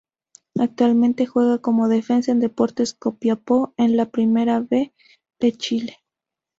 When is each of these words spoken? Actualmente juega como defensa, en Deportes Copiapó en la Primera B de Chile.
Actualmente 0.57 1.27
juega 1.27 1.59
como 1.59 1.87
defensa, 1.87 2.31
en 2.31 2.39
Deportes 2.39 2.95
Copiapó 2.95 3.75
en 3.77 3.95
la 3.97 4.09
Primera 4.09 4.59
B 4.59 4.95
de 5.39 5.51
Chile. 5.51 5.99